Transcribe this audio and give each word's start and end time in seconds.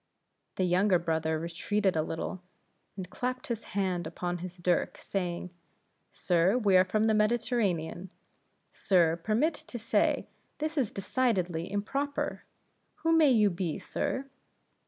The 0.55 0.63
younger 0.63 0.97
brother 0.97 1.37
retreated 1.37 1.95
a 1.95 2.01
little, 2.01 2.41
and 2.97 3.07
clapped 3.07 3.45
his 3.45 3.65
hand 3.77 4.07
upon 4.07 4.39
his 4.39 4.57
dirk, 4.57 4.97
saying, 4.99 5.51
"Sir, 6.09 6.57
we 6.57 6.75
are 6.75 6.83
from 6.83 7.03
the 7.03 7.13
Mediterranean. 7.13 8.09
Sir, 8.71 9.15
permit 9.17 9.57
me 9.59 9.65
to 9.67 9.77
say, 9.77 10.27
this 10.57 10.75
is 10.75 10.91
decidedly 10.91 11.71
improper! 11.71 12.45
Who 13.03 13.11
may 13.15 13.29
you 13.29 13.51
be, 13.51 13.77
sir?" 13.77 14.25